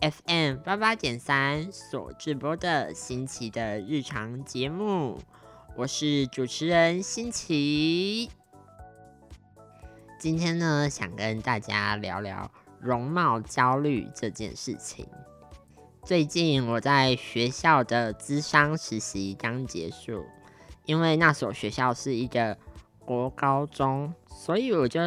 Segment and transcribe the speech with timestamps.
[0.00, 5.18] FM 八八点三所直播的新奇的日常节目，
[5.76, 8.30] 我是主持人新奇。
[10.18, 15.06] 今天呢，想跟大家聊聊容貌焦虑这件事情。
[16.02, 20.24] 最近我在学校的资商实习刚结束，
[20.84, 22.58] 因为那所学校是一个
[22.98, 25.00] 国高中，所以我就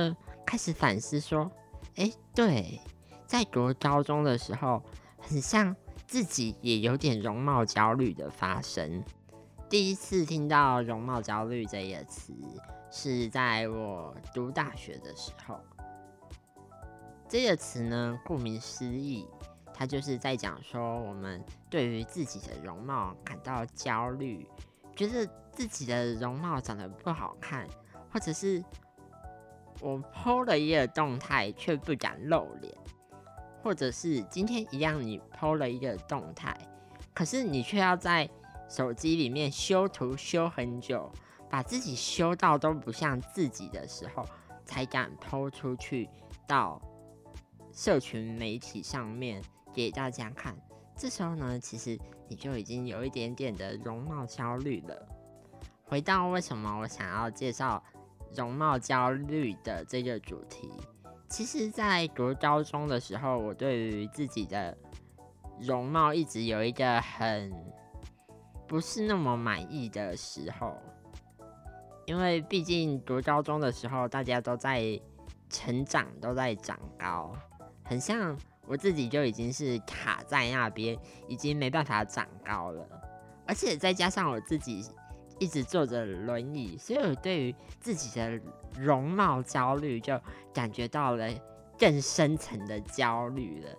[0.46, 1.52] 开始反思说：
[1.98, 2.80] 哎，对。
[3.28, 4.82] 在读高中的时候，
[5.20, 5.76] 很像
[6.08, 9.04] 自己也有点容貌焦虑的发生。
[9.70, 12.34] 第一次听到容貌焦虑这个词，
[12.90, 15.60] 是在我读大学的时候。
[17.28, 19.28] 这个词呢，顾名思义，
[19.74, 24.48] 它就是在讲说，我们对于自己的容貌感到焦虑，
[24.96, 27.68] 觉得自己的容貌长得不好看，
[28.10, 28.64] 或者是
[29.82, 32.74] 我 PO 了一个动态，却不敢露脸。
[33.68, 36.58] 或者是今天一样，你 PO 了一个动态，
[37.14, 38.30] 可是你却要在
[38.70, 41.12] 手机里面修图修很久，
[41.50, 44.26] 把自己修到都不像自己的时候，
[44.64, 46.08] 才敢 PO 出去
[46.48, 46.82] 到
[47.74, 49.44] 社群媒体上面
[49.74, 50.56] 给大家看。
[50.96, 55.06] 这时候呢，其实你就已经有一点点的容貌焦虑了。
[55.84, 57.84] 回到为什么我想要介绍
[58.34, 60.72] 容貌焦虑的这个主题。
[61.30, 64.76] 其实，在读高中的时候，我对于自己的
[65.60, 67.54] 容貌一直有一个很
[68.66, 70.76] 不是那么满意的时候，
[72.06, 75.00] 因为毕竟读高中的时候，大家都在
[75.50, 77.36] 成长，都在长高，
[77.84, 78.36] 很像
[78.66, 80.98] 我自己就已经是卡在那边，
[81.28, 82.88] 已经没办法长高了，
[83.46, 84.86] 而且再加上我自己。
[85.40, 88.40] 一直坐着轮椅，所以我对于自己的
[88.78, 90.20] 容貌焦虑就
[90.54, 91.30] 感觉到了
[91.78, 93.70] 更深层的焦虑了。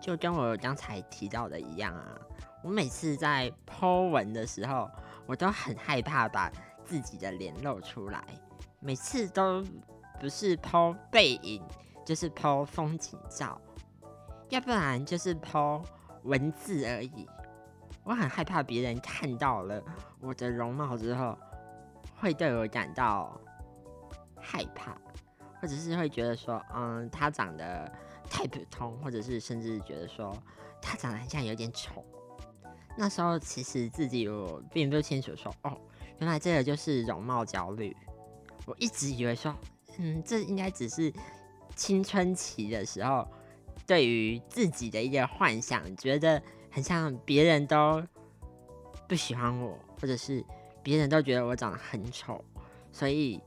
[0.00, 2.18] 就跟我刚才提到的一样啊，
[2.62, 4.88] 我每次在剖文的时候，
[5.26, 6.52] 我都很害怕把
[6.84, 8.24] 自己的脸露出来，
[8.78, 9.64] 每次都
[10.20, 11.62] 不是剖背影，
[12.04, 13.60] 就是剖风景照，
[14.50, 15.82] 要不然就是剖
[16.22, 17.26] 文字而已。
[18.06, 19.82] 我很害怕别人看到了
[20.20, 21.36] 我的容貌之后，
[22.16, 23.36] 会对我感到
[24.40, 24.96] 害怕，
[25.60, 27.92] 或者是会觉得说，嗯，他长得
[28.30, 30.32] 太普通，或者是甚至觉得说
[30.80, 32.04] 他长得很像有点丑。
[32.96, 35.76] 那时候其实自己我并不清楚说，哦，
[36.20, 37.94] 原来这个就是容貌焦虑。
[38.66, 39.52] 我一直以为说，
[39.98, 41.12] 嗯，这应该只是
[41.74, 43.26] 青春期的时候
[43.84, 46.40] 对于自己的一个幻想，觉得。
[46.76, 48.04] 很像别人都
[49.08, 50.44] 不喜欢我，或者是
[50.82, 52.44] 别人都觉得我长得很丑，
[52.92, 53.40] 所以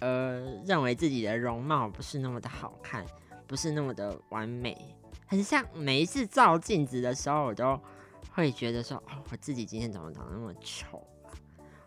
[0.00, 3.02] 呃认为自己的容貌不是那么的好看，
[3.46, 4.94] 不是那么的完美。
[5.26, 7.80] 很像每一次照镜子的时候，我都
[8.32, 11.32] 会觉得说：哦，我自己今天怎么长得那么丑啊？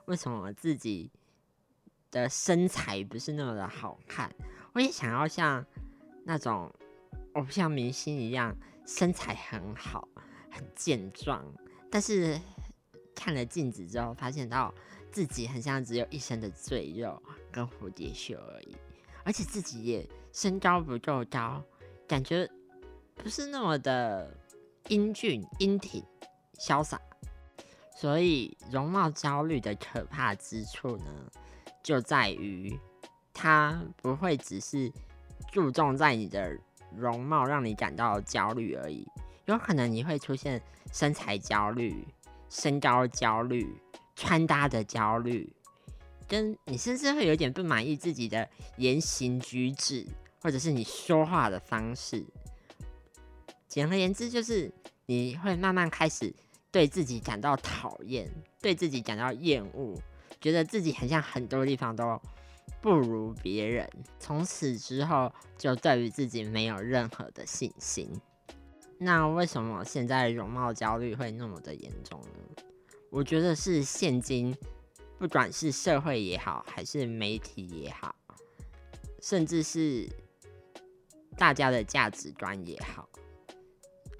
[0.05, 1.11] 为什么我自己
[2.09, 4.33] 的身材不是那么的好看？
[4.73, 5.63] 我也想要像
[6.23, 6.73] 那种
[7.33, 8.57] 偶像明星一样，
[8.87, 10.07] 身材很好。
[10.53, 11.43] 很健壮，
[11.89, 12.39] 但是
[13.15, 14.73] 看了镜子之后，发现到
[15.11, 17.21] 自己很像只有一身的赘肉
[17.51, 18.75] 跟蝴蝶袖而已，
[19.23, 21.63] 而且自己也身高不够高，
[22.07, 22.49] 感觉
[23.15, 24.35] 不是那么的
[24.89, 26.03] 英俊、英挺、
[26.59, 27.01] 潇洒。
[27.95, 31.31] 所以容貌焦虑的可怕之处呢，
[31.81, 32.77] 就在于
[33.33, 34.91] 它不会只是
[35.51, 36.57] 注重在你的
[36.93, 39.07] 容貌让你感到焦虑而已。
[39.45, 40.61] 有可能你会出现
[40.91, 42.07] 身材焦虑、
[42.49, 43.75] 身高焦虑、
[44.15, 45.51] 穿搭的焦虑，
[46.27, 48.47] 跟你甚至会有点不满意自己的
[48.77, 50.07] 言行举止，
[50.41, 52.25] 或者是你说话的方式。
[53.67, 54.71] 简而言之，就是
[55.07, 56.33] 你会慢慢开始
[56.71, 58.29] 对自己感到讨厌，
[58.61, 59.99] 对自己感到厌恶，
[60.39, 62.21] 觉得自己很像很多地方都
[62.79, 63.89] 不如别人。
[64.19, 68.09] 从此之后，就对于自己没有任何的信心。
[69.03, 72.63] 那为什么现在容貌焦虑会那么的严重呢？
[73.09, 74.55] 我觉得是现今，
[75.19, 78.15] 不管是社会也好，还是媒体也好，
[79.21, 80.09] 甚至是
[81.37, 83.09] 大家的价值观也好，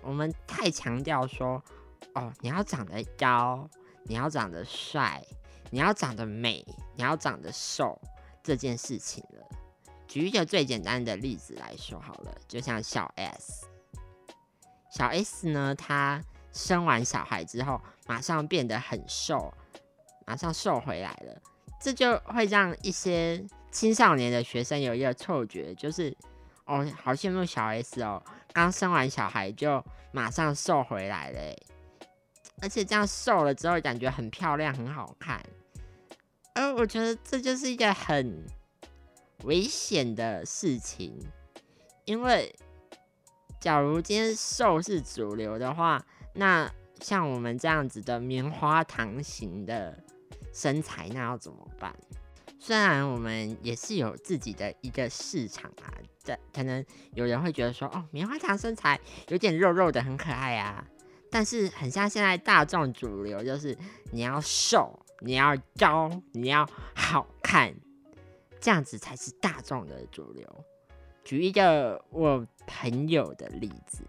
[0.01, 1.63] 我们太强调说
[2.13, 3.69] 哦，你要长得高，
[4.03, 5.25] 你要长得帅，
[5.71, 6.65] 你要长得美，
[6.95, 7.97] 你要长得瘦
[8.44, 9.47] 这件事情了。
[10.07, 13.65] 举一个最简单的例子来说好了，就像小 S，
[14.95, 19.51] 小 S 呢，她生完小孩之后，马上变得很瘦，
[20.28, 21.42] 马上瘦回来了，
[21.81, 26.16] 这就会让一些青少年的学生有一个错觉，就是
[26.66, 28.22] 哦，好羡慕小 S 哦，
[28.54, 31.56] 刚生完小孩就马上瘦回来了，
[32.62, 35.44] 而且这样瘦了之后感觉很漂亮、很好看。
[36.54, 38.46] 而我觉得这就是一个很
[39.46, 41.18] 危险的事情，
[42.06, 42.56] 因为
[43.63, 46.69] 假如今天瘦是主流的话，那
[47.00, 49.98] 像我们这样子的棉花糖型的
[50.51, 51.95] 身材，那要怎么办？
[52.60, 55.88] 虽然我们也是有自己的一个市场啊，
[56.21, 59.00] 这可能有人会觉得说，哦，棉花糖身材
[59.30, 60.86] 有点肉肉的，很可爱啊。
[61.31, 63.77] 但是很像现在大众主流，就是
[64.12, 67.74] 你要瘦，你要高，你要好看，
[68.60, 70.65] 这样子才是大众的主流。
[71.24, 74.04] 举一个我朋友的例子，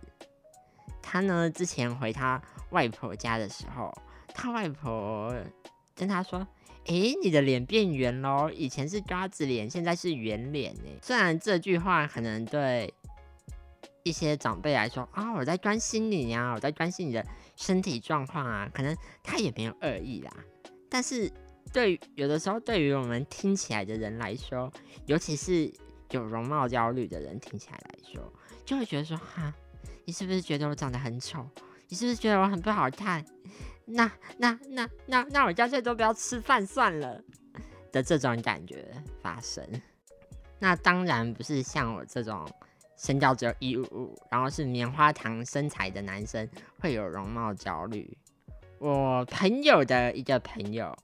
[1.03, 2.41] 他呢之前回他
[2.71, 3.97] 外婆家的时候，
[4.35, 5.35] 他外婆
[5.95, 6.47] 跟他说。
[6.87, 8.51] 诶，你的脸变圆喽！
[8.51, 10.91] 以前是瓜子脸，现在是圆脸呢。
[11.01, 12.93] 虽然这句话可能对
[14.03, 17.25] 一些长辈来说啊，我在关心你呀，我在关心你的
[17.57, 20.31] 身体状况啊，可能他也没有恶意啦。
[20.91, 21.33] 但是
[21.73, 24.71] 对有的时候，对于我们听起来的人来说，
[25.07, 25.73] 尤其是
[26.15, 28.33] 有容貌焦虑的人听起来来说，
[28.65, 29.53] 就会觉得说哈，
[30.05, 31.45] 你是不是觉得我长得很丑？
[31.89, 33.25] 你是不是觉得我很不好看？
[33.85, 37.21] 那那那那那我干脆都不要吃饭算了
[37.93, 38.87] 的这种感觉
[39.21, 39.67] 发生。
[40.61, 42.49] 那当然不是像我这种
[42.97, 48.17] 身高只有一五五，然后是棉花糖身材的男生会有容貌焦虑。
[48.79, 50.97] 我朋友的一个朋友，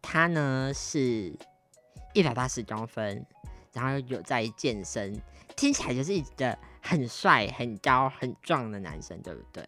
[0.00, 1.32] 他呢是
[2.14, 3.24] 一百八十公分，
[3.76, 5.14] 然后有在健身，
[5.54, 9.62] 听起来就是一个很帅、很高、很壮的男生，对不对？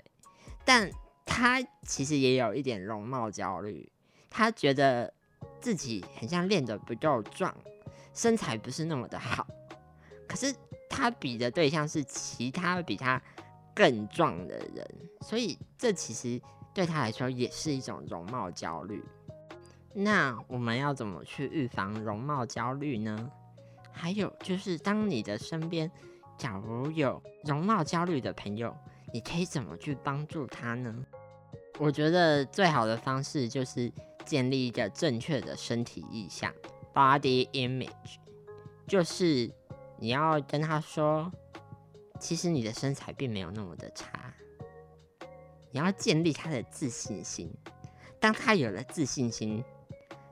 [0.64, 0.90] 但
[1.26, 3.86] 他其实也有一点容貌焦虑，
[4.30, 5.12] 他觉得
[5.60, 7.54] 自己很像练得不够壮，
[8.14, 9.46] 身材不是那么的好。
[10.26, 10.54] 可是
[10.88, 13.20] 他比的对象是其他比他
[13.74, 14.90] 更壮的人，
[15.20, 16.40] 所以这其实
[16.72, 19.04] 对他来说也是一种容貌焦虑。
[19.92, 23.30] 那我们要怎么去预防容貌焦虑呢？
[24.00, 25.90] 还有就是，当你的身边
[26.36, 28.72] 假如有容貌焦虑的朋友，
[29.12, 31.04] 你可以怎么去帮助他呢？
[31.80, 33.92] 我觉得最好的方式就是
[34.24, 36.54] 建立一个正确的身体意象
[36.94, 38.18] （body image），
[38.86, 39.50] 就是
[39.98, 41.32] 你要跟他说，
[42.20, 44.32] 其实你的身材并没有那么的差。
[45.72, 47.52] 你要建立他的自信心，
[48.20, 49.62] 当他有了自信心，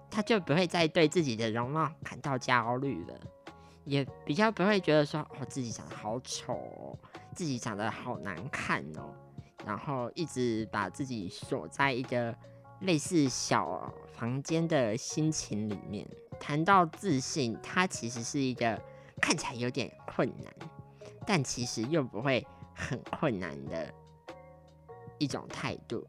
[0.09, 3.21] 他就不会再对自己的容貌感到焦虑了，
[3.87, 6.99] 也比较不会觉得说哦自己长得好丑，哦，
[7.35, 9.15] 自己长得好难看哦。
[9.65, 12.37] 然后一直把自己锁在一个
[12.81, 16.07] 类似小房间的心情里面。
[16.39, 18.81] 谈到自信，它其实是一个
[19.21, 20.53] 看起来有点困难，
[21.27, 23.93] 但其实又不会很困难的
[25.19, 26.07] 一种态度。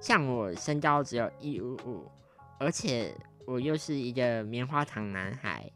[0.00, 2.10] 像我身高只有一五五，
[2.58, 3.14] 而且
[3.46, 5.70] 我又是一个棉花糖男孩，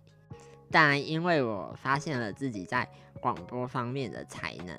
[0.71, 2.89] 但因为我发现了自己在
[3.21, 4.79] 广播方面的才能，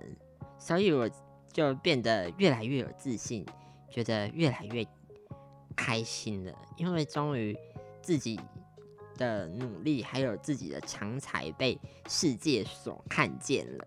[0.57, 1.09] 所以我。
[1.53, 3.45] 就变得越来越有自信，
[3.89, 4.87] 觉得越来越
[5.75, 7.53] 开心了，因为终于
[8.01, 8.39] 自己
[9.17, 13.85] 的努力还有自己的长才被世界所看见了。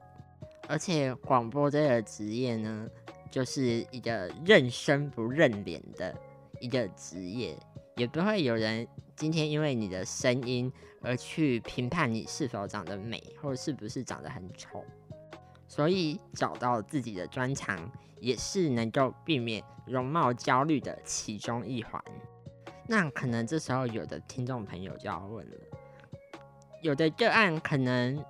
[0.68, 2.86] 而且广播这个职业呢，
[3.30, 6.14] 就是一个认生不认脸的
[6.60, 7.58] 一个职业，
[7.96, 14.84] 也不会有人今天因为你的声音而去评判你是否长得美，或者是不是长得很丑。
[15.66, 17.90] 所以找到自己的专长，
[18.20, 22.02] 也是能够避免容貌焦虑的其中一环。
[22.86, 25.56] 那可能这时候有的听众朋友就要问了：
[26.82, 28.22] 有的个案可能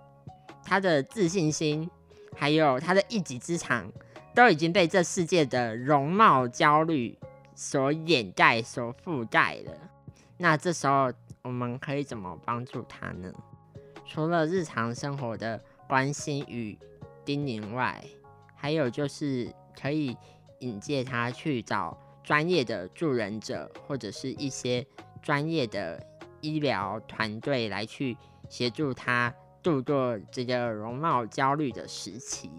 [0.62, 1.90] 他的自信心，
[2.36, 3.92] 还有他的一技之长，
[4.34, 7.18] 都已经被这世界的容貌焦虑
[7.54, 9.72] 所掩盖、所覆盖了。
[10.36, 11.12] 那这时候
[11.42, 13.32] 我们可以怎么帮助他呢？
[14.06, 16.78] 除了日常生活的关心与
[17.24, 18.04] 叮咛外，
[18.54, 20.16] 还有就是可以
[20.60, 24.86] 引荐他去找专业的助人者，或者是一些
[25.22, 26.04] 专业的
[26.40, 28.16] 医疗团队来去
[28.48, 32.50] 协助他度过这个容貌焦虑的时期。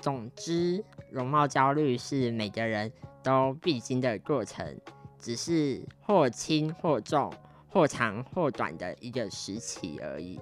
[0.00, 2.92] 总之，容貌焦虑是每个人
[3.22, 4.78] 都必经的过程，
[5.26, 7.32] 只是或轻或重、
[7.68, 10.38] 或长或短的一个时期而已。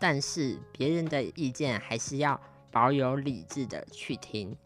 [0.00, 2.40] 但是别人的意见还是要
[2.72, 4.56] 保有理智的去听，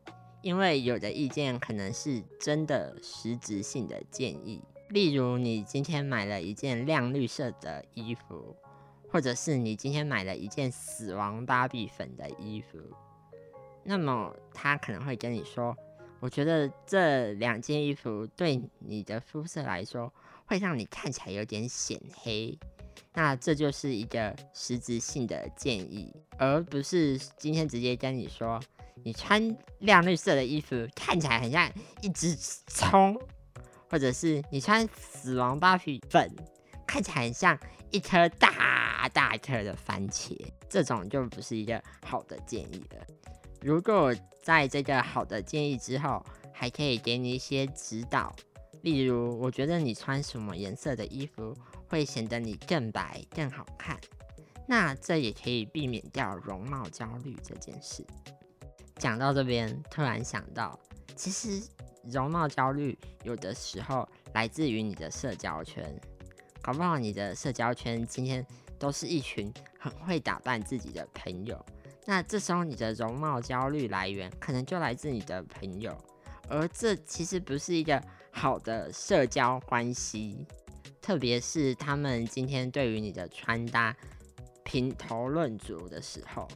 [0.40, 4.62] 因为有的意见可能是真的实质性的建议。
[4.88, 8.56] 例如，你今天买了一件亮绿色的衣服，
[9.10, 12.78] 或者是你今天买了一件死亡芭比粉的衣服。
[13.82, 15.76] 那么他可能会跟你说
[16.24, 20.10] ：“我觉得这两件衣服对你的肤色来说，
[20.46, 22.58] 会让你看起来有点显黑。”
[23.12, 28.58] 那这就是一个实质性的建议，而不是今天直接跟你说
[29.04, 32.34] ：“你穿亮绿色的衣服看起来很像一只
[32.68, 33.20] 葱，
[33.90, 36.34] 或者是你穿死亡芭比粉
[36.86, 37.58] 看起来很像
[37.90, 40.34] 一颗大大颗的番茄。”
[40.70, 43.06] 这种就不是一个好的建议了。
[43.64, 48.30] 如果在这个好的建议之后，还可以给你一些指导，
[48.82, 51.56] 例如，我觉得你穿什么颜色的衣服
[51.88, 53.98] 会显得你更白、更好看，
[54.68, 58.04] 那这也可以避免掉容貌焦虑这件事。
[58.96, 60.78] 讲到这边，突然想到，
[61.16, 61.66] 其实
[62.02, 65.98] 容貌焦虑有的时候来自于你的社交圈，
[66.60, 68.46] 搞不好你的社交圈今天
[68.78, 71.64] 都是一群很会打扮自己的朋友。
[72.06, 75.96] 那这时候你的容貌焦虑来源可能就来自你的朋友，
[76.48, 77.98] 而这其实不是一个
[78.30, 80.46] 好的社交关系，
[81.00, 83.96] 特别是他们今天对于你的穿搭
[84.64, 86.46] 评头论足的时候，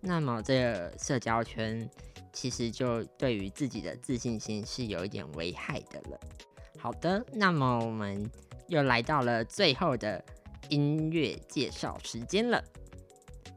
[0.00, 1.86] 那么这个社交圈
[2.32, 6.18] 其实就对于自己的自信心是有一点危害的了。
[6.78, 8.30] 好的，那么我们
[8.68, 10.24] 又来到了最后的
[10.70, 12.64] 音乐介绍时间了，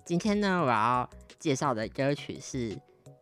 [0.03, 1.09] 今天呢，我要。
[1.41, 2.79] 介绍的歌曲是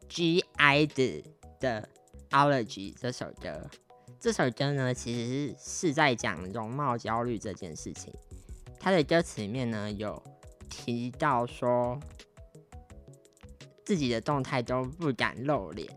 [0.10, 1.24] G.I 的
[1.58, 1.90] 的
[2.32, 3.66] Allergy 这首歌。
[4.20, 8.14] 这首歌呢，其实是在讲容貌焦虑这件事情。
[8.78, 10.22] 他的歌词里面呢，有
[10.70, 11.98] 提到说，
[13.86, 15.88] 自己的动态都不敢露脸，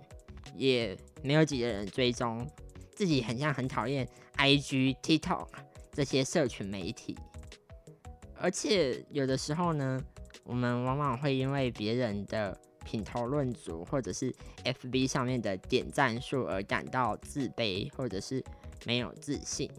[0.55, 2.49] 也没有几个人追踪，
[2.95, 5.49] 自己很像很讨厌 I.G、TikTok
[5.91, 7.19] 这些社群媒体，
[8.37, 10.01] 而且有的时候呢。
[10.45, 14.35] 我们往往会因为别人的品头论足，或者是
[14.65, 18.45] FB 上面的点赞数而感到自卑，或者是
[18.85, 19.71] 没有自信。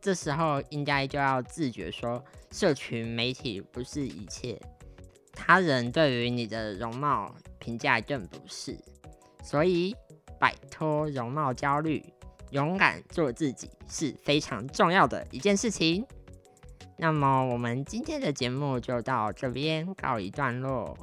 [0.00, 4.60] 这时候应该就要自觉说，社群媒体不是一切，
[5.32, 8.78] 他人对于你的容貌评价更不是。
[9.42, 9.94] 所以，
[10.38, 12.04] 摆脱容貌焦虑，
[12.50, 16.06] 勇敢做自己是非常重要的一件事情。
[16.98, 20.96] 那么我们今天的节目就到这边告一段落。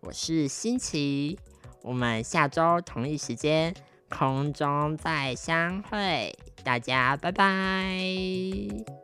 [0.00, 1.38] 我是新奇，
[1.82, 3.74] 我们下周同一时间
[4.08, 9.03] 空中再相会，大家拜拜。